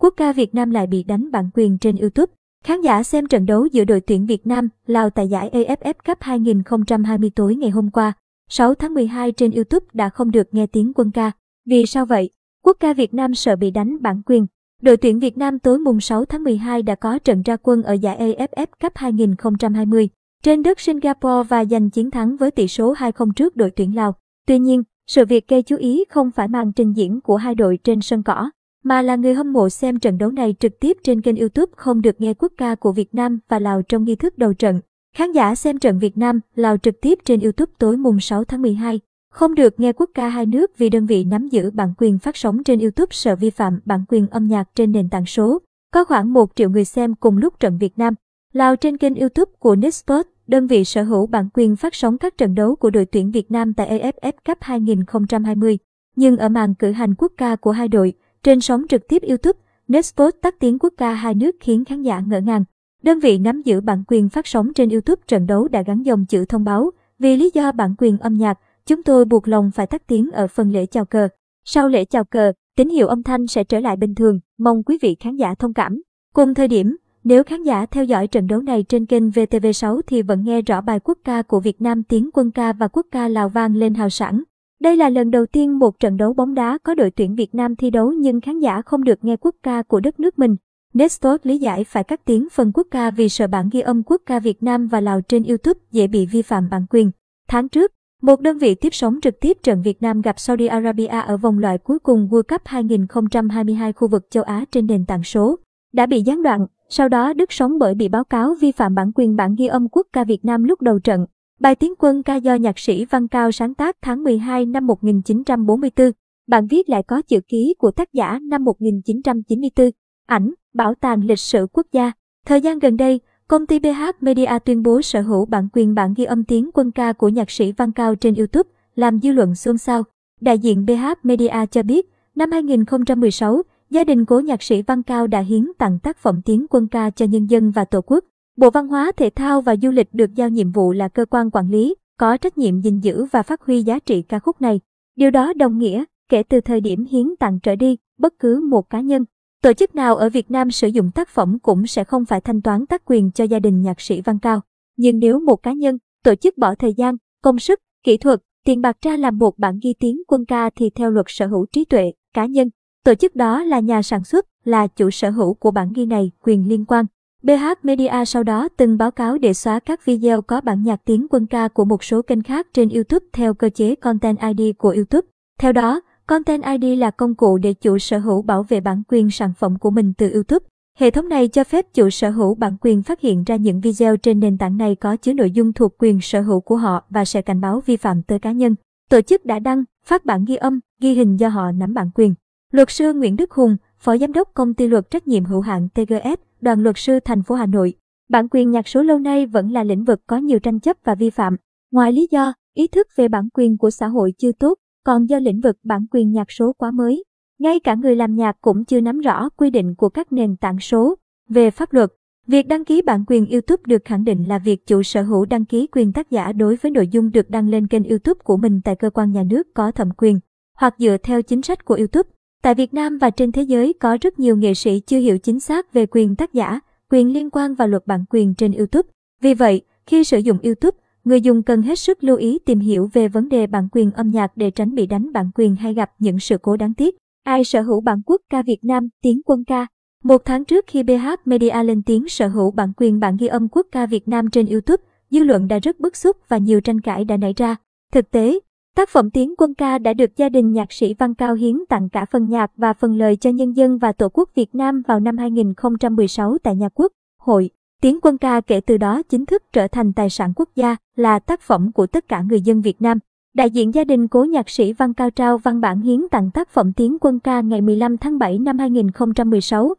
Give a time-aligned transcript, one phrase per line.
[0.00, 2.32] quốc ca Việt Nam lại bị đánh bản quyền trên YouTube.
[2.64, 6.18] Khán giả xem trận đấu giữa đội tuyển Việt Nam, Lào tại giải AFF Cup
[6.20, 8.12] 2020 tối ngày hôm qua,
[8.50, 11.32] 6 tháng 12 trên YouTube đã không được nghe tiếng quân ca.
[11.66, 12.30] Vì sao vậy?
[12.64, 14.46] Quốc ca Việt Nam sợ bị đánh bản quyền.
[14.82, 17.92] Đội tuyển Việt Nam tối mùng 6 tháng 12 đã có trận ra quân ở
[17.92, 20.08] giải AFF Cup 2020
[20.42, 24.14] trên đất Singapore và giành chiến thắng với tỷ số 2-0 trước đội tuyển Lào.
[24.46, 27.78] Tuy nhiên, sự việc gây chú ý không phải màn trình diễn của hai đội
[27.84, 28.50] trên sân cỏ,
[28.82, 32.02] mà là người hâm mộ xem trận đấu này trực tiếp trên kênh YouTube không
[32.02, 34.80] được nghe quốc ca của Việt Nam và Lào trong nghi thức đầu trận.
[35.16, 38.62] Khán giả xem trận Việt Nam, Lào trực tiếp trên YouTube tối mùng 6 tháng
[38.62, 39.00] 12.
[39.30, 42.36] Không được nghe quốc ca hai nước vì đơn vị nắm giữ bản quyền phát
[42.36, 45.58] sóng trên YouTube sợ vi phạm bản quyền âm nhạc trên nền tảng số.
[45.92, 48.14] Có khoảng 1 triệu người xem cùng lúc trận Việt Nam.
[48.52, 52.38] Lào trên kênh YouTube của Nextport, đơn vị sở hữu bản quyền phát sóng các
[52.38, 55.78] trận đấu của đội tuyển Việt Nam tại AFF Cup 2020.
[56.16, 59.58] Nhưng ở màn cử hành quốc ca của hai đội, trên sóng trực tiếp YouTube,
[59.88, 62.64] Nextport tắt tiếng quốc ca hai nước khiến khán giả ngỡ ngàng.
[63.02, 66.26] Đơn vị nắm giữ bản quyền phát sóng trên YouTube trận đấu đã gắn dòng
[66.26, 69.86] chữ thông báo, vì lý do bản quyền âm nhạc, chúng tôi buộc lòng phải
[69.86, 71.28] tắt tiếng ở phần lễ chào cờ.
[71.64, 74.98] Sau lễ chào cờ, tín hiệu âm thanh sẽ trở lại bình thường, mong quý
[75.02, 76.02] vị khán giả thông cảm.
[76.34, 80.22] Cùng thời điểm, nếu khán giả theo dõi trận đấu này trên kênh VTV6 thì
[80.22, 83.28] vẫn nghe rõ bài quốc ca của Việt Nam tiếng quân ca và quốc ca
[83.28, 84.42] Lào vang lên hào sảng.
[84.82, 87.76] Đây là lần đầu tiên một trận đấu bóng đá có đội tuyển Việt Nam
[87.76, 90.56] thi đấu nhưng khán giả không được nghe quốc ca của đất nước mình.
[90.94, 94.22] Nestor lý giải phải cắt tiếng phần quốc ca vì sợ bản ghi âm quốc
[94.26, 97.10] ca Việt Nam và Lào trên YouTube dễ bị vi phạm bản quyền.
[97.48, 97.92] Tháng trước,
[98.22, 101.58] một đơn vị tiếp sóng trực tiếp trận Việt Nam gặp Saudi Arabia ở vòng
[101.58, 105.58] loại cuối cùng World Cup 2022 khu vực châu Á trên nền tảng số
[105.92, 109.12] đã bị gián đoạn, sau đó đứt sóng bởi bị báo cáo vi phạm bản
[109.14, 111.26] quyền bản ghi âm quốc ca Việt Nam lúc đầu trận.
[111.60, 116.10] Bài tiến quân ca do nhạc sĩ Văn Cao sáng tác tháng 12 năm 1944.
[116.46, 119.90] Bản viết lại có chữ ký của tác giả năm 1994.
[120.26, 122.12] Ảnh, Bảo tàng lịch sử quốc gia.
[122.46, 126.14] Thời gian gần đây, công ty BH Media tuyên bố sở hữu bản quyền bản
[126.16, 129.54] ghi âm tiếng quân ca của nhạc sĩ Văn Cao trên YouTube, làm dư luận
[129.54, 130.02] xôn xao.
[130.40, 135.26] Đại diện BH Media cho biết, năm 2016, gia đình của nhạc sĩ Văn Cao
[135.26, 138.24] đã hiến tặng tác phẩm tiếng quân ca cho nhân dân và tổ quốc.
[138.60, 141.50] Bộ Văn hóa, Thể thao và Du lịch được giao nhiệm vụ là cơ quan
[141.50, 144.80] quản lý, có trách nhiệm gìn giữ và phát huy giá trị ca khúc này.
[145.16, 148.90] Điều đó đồng nghĩa, kể từ thời điểm hiến tặng trở đi, bất cứ một
[148.90, 149.24] cá nhân,
[149.62, 152.62] tổ chức nào ở Việt Nam sử dụng tác phẩm cũng sẽ không phải thanh
[152.62, 154.60] toán tác quyền cho gia đình nhạc sĩ Văn Cao.
[154.96, 158.80] Nhưng nếu một cá nhân, tổ chức bỏ thời gian, công sức, kỹ thuật, tiền
[158.80, 161.84] bạc ra làm một bản ghi tiếng quân ca thì theo luật sở hữu trí
[161.84, 162.70] tuệ, cá nhân,
[163.04, 166.30] tổ chức đó là nhà sản xuất, là chủ sở hữu của bản ghi này,
[166.44, 167.06] quyền liên quan.
[167.42, 171.26] BH Media sau đó từng báo cáo để xóa các video có bản nhạc tiếng
[171.30, 174.90] quân ca của một số kênh khác trên YouTube theo cơ chế Content ID của
[174.90, 175.28] YouTube.
[175.60, 179.30] Theo đó, Content ID là công cụ để chủ sở hữu bảo vệ bản quyền
[179.30, 180.66] sản phẩm của mình từ YouTube.
[180.98, 184.16] Hệ thống này cho phép chủ sở hữu bản quyền phát hiện ra những video
[184.16, 187.24] trên nền tảng này có chứa nội dung thuộc quyền sở hữu của họ và
[187.24, 188.74] sẽ cảnh báo vi phạm tới cá nhân.
[189.10, 192.34] Tổ chức đã đăng, phát bản ghi âm, ghi hình do họ nắm bản quyền.
[192.72, 195.88] Luật sư Nguyễn Đức Hùng, Phó Giám đốc Công ty luật trách nhiệm hữu hạn
[195.88, 197.94] TGS, đoàn luật sư thành phố Hà Nội.
[198.28, 201.14] Bản quyền nhạc số lâu nay vẫn là lĩnh vực có nhiều tranh chấp và
[201.14, 201.56] vi phạm.
[201.92, 205.38] Ngoài lý do, ý thức về bản quyền của xã hội chưa tốt, còn do
[205.38, 207.24] lĩnh vực bản quyền nhạc số quá mới.
[207.58, 210.80] Ngay cả người làm nhạc cũng chưa nắm rõ quy định của các nền tảng
[210.80, 211.14] số.
[211.48, 212.10] Về pháp luật,
[212.46, 215.64] việc đăng ký bản quyền YouTube được khẳng định là việc chủ sở hữu đăng
[215.64, 218.80] ký quyền tác giả đối với nội dung được đăng lên kênh YouTube của mình
[218.84, 220.40] tại cơ quan nhà nước có thẩm quyền,
[220.76, 222.30] hoặc dựa theo chính sách của YouTube.
[222.62, 225.60] Tại Việt Nam và trên thế giới có rất nhiều nghệ sĩ chưa hiểu chính
[225.60, 229.08] xác về quyền tác giả, quyền liên quan và luật bản quyền trên YouTube.
[229.42, 233.10] Vì vậy, khi sử dụng YouTube, người dùng cần hết sức lưu ý tìm hiểu
[233.12, 236.10] về vấn đề bản quyền âm nhạc để tránh bị đánh bản quyền hay gặp
[236.18, 237.16] những sự cố đáng tiếc.
[237.44, 239.86] Ai sở hữu bản quốc ca Việt Nam, tiếng quân ca?
[240.24, 243.68] Một tháng trước khi BH Media lên tiếng sở hữu bản quyền bản ghi âm
[243.68, 247.00] quốc ca Việt Nam trên YouTube, dư luận đã rất bức xúc và nhiều tranh
[247.00, 247.76] cãi đã nảy ra.
[248.12, 248.58] Thực tế,
[249.00, 252.08] Tác phẩm Tiếng quân ca đã được gia đình nhạc sĩ Văn Cao hiến tặng
[252.08, 255.20] cả phần nhạc và phần lời cho nhân dân và Tổ quốc Việt Nam vào
[255.20, 257.70] năm 2016 tại nhà quốc hội.
[258.02, 261.38] Tiếng quân ca kể từ đó chính thức trở thành tài sản quốc gia, là
[261.38, 263.18] tác phẩm của tất cả người dân Việt Nam.
[263.54, 266.68] Đại diện gia đình cố nhạc sĩ Văn Cao trao văn bản hiến tặng tác
[266.68, 269.94] phẩm Tiếng quân ca ngày 15 tháng 7 năm 2016.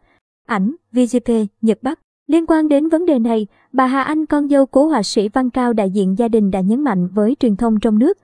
[0.48, 1.30] Ảnh, VGP,
[1.62, 2.00] Nhật Bắc.
[2.28, 5.50] Liên quan đến vấn đề này, bà Hà Anh con dâu cố họa sĩ Văn
[5.50, 8.18] Cao đại diện gia đình đã nhấn mạnh với truyền thông trong nước,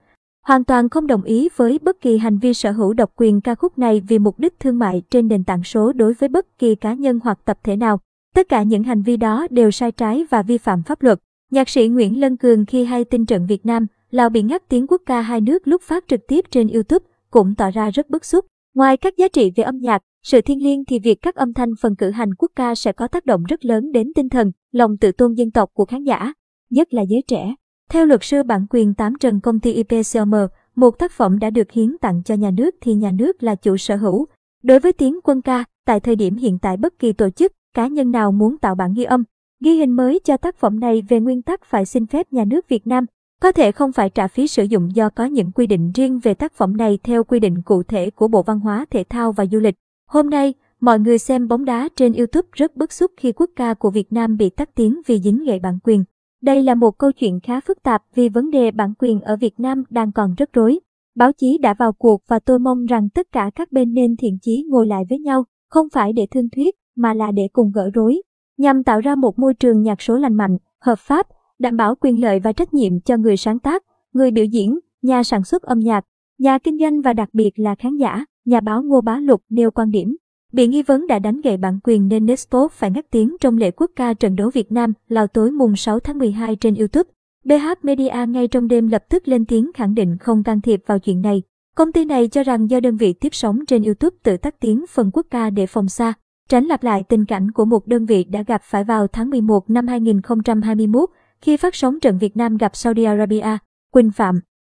[0.47, 3.55] hoàn toàn không đồng ý với bất kỳ hành vi sở hữu độc quyền ca
[3.55, 6.75] khúc này vì mục đích thương mại trên nền tảng số đối với bất kỳ
[6.75, 7.99] cá nhân hoặc tập thể nào.
[8.35, 11.19] Tất cả những hành vi đó đều sai trái và vi phạm pháp luật.
[11.51, 14.87] Nhạc sĩ Nguyễn Lân Cường khi hay tin trận Việt Nam, Lào bị ngắt tiếng
[14.87, 18.25] quốc ca hai nước lúc phát trực tiếp trên YouTube cũng tỏ ra rất bức
[18.25, 18.45] xúc.
[18.75, 21.69] Ngoài các giá trị về âm nhạc, sự thiêng liêng thì việc các âm thanh
[21.81, 24.97] phần cử hành quốc ca sẽ có tác động rất lớn đến tinh thần, lòng
[24.97, 26.33] tự tôn dân tộc của khán giả,
[26.69, 27.55] nhất là giới trẻ.
[27.89, 30.33] Theo luật sư bản quyền 8 trần công ty IPCM,
[30.75, 33.77] một tác phẩm đã được hiến tặng cho nhà nước thì nhà nước là chủ
[33.77, 34.25] sở hữu.
[34.63, 37.87] Đối với tiếng quân ca, tại thời điểm hiện tại bất kỳ tổ chức, cá
[37.87, 39.23] nhân nào muốn tạo bản ghi âm,
[39.63, 42.69] ghi hình mới cho tác phẩm này về nguyên tắc phải xin phép nhà nước
[42.69, 43.05] Việt Nam,
[43.41, 46.33] có thể không phải trả phí sử dụng do có những quy định riêng về
[46.33, 49.45] tác phẩm này theo quy định cụ thể của Bộ Văn hóa Thể thao và
[49.45, 49.75] Du lịch.
[50.09, 53.73] Hôm nay, mọi người xem bóng đá trên YouTube rất bức xúc khi quốc ca
[53.73, 56.03] của Việt Nam bị tắt tiếng vì dính nghệ bản quyền.
[56.47, 59.59] Đây là một câu chuyện khá phức tạp vì vấn đề bản quyền ở Việt
[59.59, 60.79] Nam đang còn rất rối.
[61.15, 64.37] Báo chí đã vào cuộc và tôi mong rằng tất cả các bên nên thiện
[64.41, 67.89] chí ngồi lại với nhau, không phải để thương thuyết, mà là để cùng gỡ
[67.93, 68.21] rối,
[68.57, 71.27] nhằm tạo ra một môi trường nhạc số lành mạnh, hợp pháp,
[71.59, 73.83] đảm bảo quyền lợi và trách nhiệm cho người sáng tác,
[74.13, 76.05] người biểu diễn, nhà sản xuất âm nhạc,
[76.39, 78.25] nhà kinh doanh và đặc biệt là khán giả.
[78.45, 80.17] Nhà báo Ngô Bá Lục nêu quan điểm.
[80.51, 83.71] Bị nghi vấn đã đánh gậy bản quyền nên Nextpop phải ngắt tiếng trong lễ
[83.71, 87.09] quốc ca trận đấu Việt Nam Lào tối mùng 6 tháng 12 trên YouTube.
[87.45, 90.99] BH Media ngay trong đêm lập tức lên tiếng khẳng định không can thiệp vào
[90.99, 91.41] chuyện này.
[91.75, 94.85] Công ty này cho rằng do đơn vị tiếp sóng trên YouTube tự tắt tiếng
[94.89, 96.13] phần quốc ca để phòng xa,
[96.49, 99.69] tránh lặp lại tình cảnh của một đơn vị đã gặp phải vào tháng 11
[99.69, 101.09] năm 2021
[101.41, 103.57] khi phát sóng trận Việt Nam gặp Saudi Arabia.
[103.91, 104.39] Quỳnh Phạm